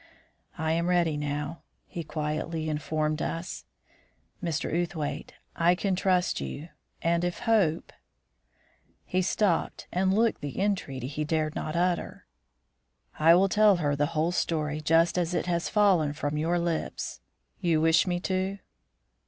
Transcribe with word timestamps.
"I 0.57 0.71
am 0.71 0.87
ready 0.87 1.15
now," 1.15 1.61
he 1.85 2.03
quietly 2.03 2.67
informed 2.67 3.21
us. 3.21 3.65
"Mr. 4.43 4.71
Outhwaite, 4.73 5.35
I 5.55 5.75
can 5.75 5.95
trust 5.95 6.41
you; 6.41 6.69
and 7.03 7.23
if 7.23 7.41
Hope" 7.41 7.93
He 9.13 9.21
stopped 9.21 9.85
and 9.91 10.11
looked 10.11 10.41
the 10.41 10.59
entreaty 10.59 11.05
he 11.05 11.23
dared 11.23 11.53
not 11.53 11.75
utter. 11.75 12.25
"I 13.19 13.35
will 13.35 13.47
tell 13.47 13.75
her 13.75 13.95
the 13.95 14.07
whole 14.17 14.31
story 14.31 14.81
just 14.81 15.19
as 15.19 15.35
it 15.35 15.45
has 15.45 15.69
fallen 15.69 16.13
from 16.13 16.35
your 16.35 16.57
lips. 16.57 17.21
You 17.59 17.79
wish 17.79 18.07
me 18.07 18.19
to?" 18.21 18.57